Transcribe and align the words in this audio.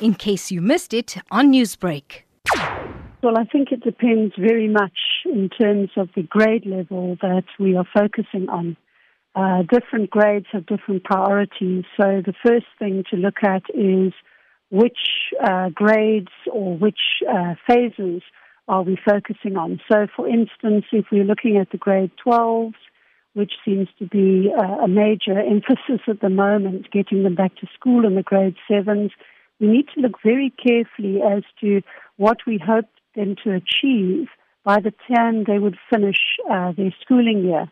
in 0.00 0.14
case 0.14 0.50
you 0.50 0.60
missed 0.60 0.92
it 0.92 1.16
on 1.30 1.52
Newsbreak. 1.52 2.22
Well, 3.22 3.38
I 3.38 3.44
think 3.44 3.72
it 3.72 3.82
depends 3.82 4.34
very 4.38 4.68
much 4.68 4.98
in 5.24 5.48
terms 5.48 5.90
of 5.96 6.08
the 6.14 6.22
grade 6.22 6.66
level 6.66 7.16
that 7.22 7.44
we 7.58 7.76
are 7.76 7.86
focusing 7.92 8.48
on. 8.48 8.76
Uh, 9.34 9.62
different 9.62 10.10
grades 10.10 10.46
have 10.52 10.66
different 10.66 11.04
priorities. 11.04 11.84
So 11.96 12.22
the 12.24 12.34
first 12.44 12.66
thing 12.78 13.04
to 13.10 13.16
look 13.16 13.36
at 13.42 13.62
is 13.74 14.12
which 14.70 14.98
uh, 15.42 15.70
grades 15.74 16.32
or 16.52 16.76
which 16.76 17.00
uh, 17.28 17.54
phases 17.68 18.22
are 18.68 18.82
we 18.82 18.98
focusing 19.04 19.56
on. 19.56 19.80
So, 19.90 20.06
for 20.14 20.28
instance, 20.28 20.84
if 20.92 21.06
we're 21.12 21.24
looking 21.24 21.56
at 21.56 21.70
the 21.70 21.78
grade 21.78 22.10
12s, 22.26 22.74
which 23.34 23.52
seems 23.64 23.88
to 23.98 24.06
be 24.06 24.50
uh, 24.56 24.84
a 24.84 24.88
major 24.88 25.38
emphasis 25.38 26.00
at 26.08 26.20
the 26.20 26.30
moment, 26.30 26.90
getting 26.90 27.22
them 27.22 27.34
back 27.34 27.54
to 27.56 27.66
school 27.78 28.06
in 28.06 28.14
the 28.14 28.22
grade 28.22 28.56
7s, 28.70 29.10
we 29.60 29.68
need 29.68 29.86
to 29.94 30.00
look 30.00 30.20
very 30.22 30.50
carefully 30.50 31.20
as 31.22 31.42
to 31.60 31.82
what 32.16 32.38
we 32.46 32.58
hope 32.58 32.86
them 33.14 33.36
to 33.44 33.52
achieve 33.52 34.28
by 34.64 34.80
the 34.80 34.92
time 35.08 35.44
they 35.44 35.58
would 35.58 35.78
finish 35.90 36.18
uh, 36.50 36.72
their 36.72 36.94
schooling 37.00 37.44
year. 37.44 37.66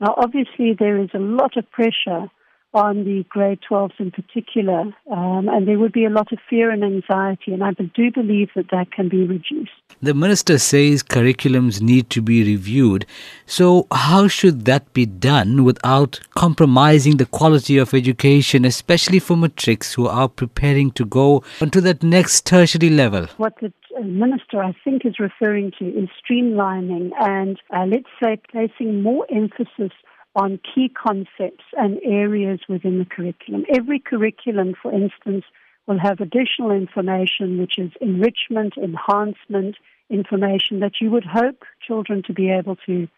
Now, 0.00 0.14
obviously, 0.16 0.74
there 0.78 0.98
is 0.98 1.10
a 1.14 1.18
lot 1.18 1.56
of 1.56 1.70
pressure 1.70 2.28
on 2.72 3.04
the 3.04 3.24
grade 3.28 3.58
12s 3.68 3.98
in 3.98 4.10
particular, 4.10 4.80
um, 5.10 5.48
and 5.48 5.66
there 5.66 5.78
would 5.78 5.92
be 5.92 6.04
a 6.04 6.10
lot 6.10 6.32
of 6.32 6.38
fear 6.48 6.70
and 6.70 6.84
anxiety, 6.84 7.52
and 7.52 7.64
I 7.64 7.72
do 7.72 8.10
believe 8.12 8.50
that 8.54 8.70
that 8.70 8.92
can 8.92 9.08
be 9.08 9.24
reduced. 9.24 9.72
The 10.00 10.14
minister 10.14 10.58
says 10.58 11.02
curriculums 11.02 11.80
need 11.80 12.10
to 12.10 12.22
be 12.22 12.44
reviewed. 12.44 13.06
So, 13.46 13.86
how 13.92 14.28
should 14.28 14.64
that 14.66 14.92
be 14.92 15.04
done 15.04 15.64
without 15.64 16.20
compromising 16.36 17.16
the 17.16 17.26
quality 17.26 17.76
of 17.76 17.92
education, 17.92 18.64
especially 18.64 19.18
for 19.18 19.36
matrics 19.36 19.94
who 19.94 20.06
are 20.06 20.28
preparing 20.28 20.92
to 20.92 21.04
go 21.04 21.42
onto 21.60 21.80
that 21.80 22.02
next 22.02 22.46
tertiary 22.46 22.90
level? 22.90 23.26
What 23.36 23.54
the 23.60 23.72
minister, 24.02 24.62
I 24.62 24.74
think, 24.84 25.04
is 25.04 25.18
referring 25.18 25.72
to 25.78 25.86
is 25.86 26.08
streamlining 26.22 27.10
and, 27.20 27.60
uh, 27.70 27.84
let's 27.86 28.08
say, 28.22 28.40
placing 28.50 29.02
more 29.02 29.26
emphasis 29.30 29.92
on 30.34 30.60
key 30.74 30.88
concepts 30.88 31.64
and 31.76 31.98
areas 32.04 32.60
within 32.68 32.98
the 32.98 33.04
curriculum. 33.04 33.64
Every 33.74 33.98
curriculum, 33.98 34.74
for 34.80 34.92
instance, 34.92 35.44
will 35.86 35.98
have 35.98 36.20
additional 36.20 36.70
information 36.70 37.58
which 37.58 37.78
is 37.78 37.90
enrichment, 38.00 38.74
enhancement, 38.76 39.76
information 40.08 40.80
that 40.80 41.00
you 41.00 41.10
would 41.10 41.24
hope 41.24 41.64
children 41.84 42.22
to 42.26 42.32
be 42.32 42.50
able 42.50 42.76
to, 42.86 43.08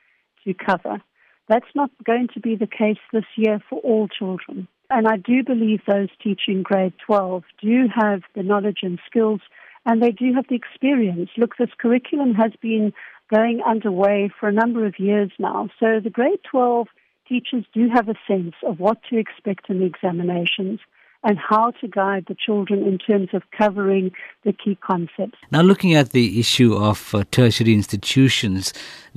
to 0.45 0.55
cover. 0.55 1.03
That's 1.49 1.75
not 1.75 1.91
going 2.05 2.29
to 2.35 2.41
be 2.41 2.57
the 2.57 2.67
case 2.67 2.99
this 3.13 3.25
year 3.37 3.61
for 3.69 3.79
all 3.81 4.09
children. 4.09 4.69
And 4.89 5.09
I 5.09 5.17
do 5.17 5.43
believe 5.43 5.81
those 5.87 6.09
teaching 6.23 6.63
grade 6.63 6.95
12 7.07 7.45
do 7.61 7.89
have 7.95 8.23
the 8.35 8.43
knowledge 8.43 8.81
and 8.83 8.99
skills 9.07 9.41
and 9.85 10.03
they 10.03 10.13
do 10.13 10.33
have 10.35 10.47
the 10.49 10.55
experience. 10.55 11.31
Look, 11.37 11.57
this 11.57 11.71
curriculum 11.79 12.35
has 12.35 12.53
been 12.61 12.93
going 13.35 13.63
underway 13.67 14.31
for 14.39 14.49
a 14.49 14.53
number 14.53 14.87
of 14.87 14.99
years 14.99 15.31
now. 15.39 15.69
So 15.81 15.99
the 16.03 16.11
grade 16.11 16.41
12 16.51 16.89
teachers 17.29 17.65
do 17.73 17.89
have 17.93 18.09
a 18.09 18.15
sense 18.27 18.55
of 18.67 18.81
what 18.81 18.99
to 19.11 19.19
expect 19.19 19.71
in 19.71 19.81
the 19.81 19.87
examinations 19.87 20.81
and 21.25 21.39
how 21.39 21.71
to 21.71 21.89
guide 21.89 22.25
the 22.29 22.35
children 22.35 22.85
in 22.85 22.99
terms 22.99 23.29
of 23.33 23.43
covering 23.57 24.11
the 24.45 24.53
key 24.53 24.77
concepts. 24.77 25.39
Now, 25.51 25.63
looking 25.63 25.95
at 25.95 26.11
the 26.11 26.41
issue 26.41 26.75
of 26.75 27.15
uh, 27.15 27.25
tertiary 27.31 27.75
institutions, 27.75 28.73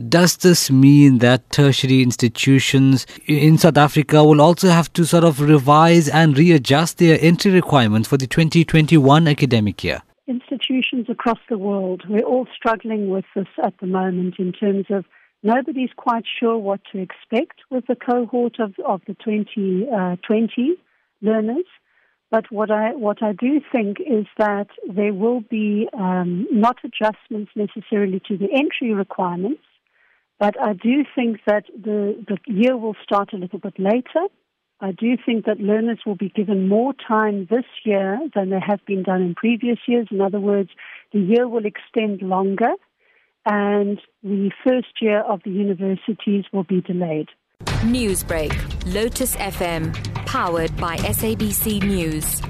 does 0.09 0.37
this 0.37 0.69
mean 0.69 1.17
that 1.19 1.49
tertiary 1.49 2.03
institutions 2.03 3.07
in 3.25 3.57
South 3.57 3.77
Africa 3.77 4.23
will 4.23 4.41
also 4.41 4.69
have 4.69 4.91
to 4.93 5.05
sort 5.05 5.23
of 5.23 5.41
revise 5.41 6.07
and 6.07 6.37
readjust 6.37 6.99
their 6.99 7.17
entry 7.21 7.51
requirements 7.51 8.07
for 8.07 8.17
the 8.17 8.27
2021 8.27 9.27
academic 9.27 9.83
year? 9.83 10.01
Institutions 10.27 11.07
across 11.09 11.39
the 11.49 11.57
world, 11.57 12.03
we're 12.07 12.23
all 12.23 12.47
struggling 12.55 13.09
with 13.09 13.25
this 13.35 13.47
at 13.63 13.73
the 13.79 13.87
moment 13.87 14.35
in 14.37 14.51
terms 14.51 14.85
of 14.89 15.05
Nobody's 15.45 15.91
quite 15.95 16.23
sure 16.39 16.57
what 16.57 16.79
to 16.91 16.97
expect 16.97 17.59
with 17.69 17.85
the 17.85 17.95
cohort 17.95 18.59
of, 18.59 18.73
of 18.83 19.01
the 19.06 19.13
2020 19.13 19.88
uh, 19.94 20.75
learners. 21.22 21.66
But 22.31 22.51
what 22.51 22.72
I 22.72 22.95
what 22.95 23.22
I 23.22 23.33
do 23.33 23.61
think 23.72 23.97
is 24.00 24.25
that 24.39 24.69
there 24.91 25.13
will 25.13 25.41
be 25.41 25.88
um, 25.94 26.47
not 26.51 26.78
adjustments 26.83 27.51
necessarily 27.56 28.19
to 28.28 28.39
the 28.39 28.51
entry 28.51 28.91
requirements, 28.91 29.61
but 30.39 30.59
I 30.59 30.73
do 30.73 31.06
think 31.13 31.41
that 31.45 31.66
the, 31.79 32.25
the 32.27 32.39
year 32.51 32.75
will 32.75 32.95
start 33.03 33.31
a 33.31 33.38
little 33.38 33.59
bit 33.59 33.77
later. 33.77 34.25
I 34.81 34.94
do 34.94 35.16
think 35.23 35.45
that 35.45 35.59
learners 35.59 36.00
will 36.07 36.16
be 36.16 36.29
given 36.29 36.67
more 36.67 36.94
time 37.07 37.47
this 37.51 37.66
year 37.83 38.19
than 38.33 38.50
they 38.50 38.59
have 38.59 38.83
been 38.88 39.03
done 39.03 39.22
in 39.22 39.35
previous 39.35 39.77
years. 39.88 40.07
In 40.09 40.22
other 40.22 40.39
words, 40.39 40.72
the 41.13 41.19
year 41.19 41.47
will 41.47 41.66
extend 41.67 42.23
longer 42.23 42.73
and 43.45 44.00
the 44.23 44.51
first 44.63 45.01
year 45.01 45.22
of 45.22 45.41
the 45.44 45.51
universities 45.51 46.45
will 46.51 46.63
be 46.63 46.81
delayed. 46.81 47.28
Newsbreak, 47.83 48.53
Lotus 48.94 49.35
FM, 49.35 49.94
powered 50.25 50.75
by 50.78 50.97
SABC 50.97 51.83
News. 51.83 52.41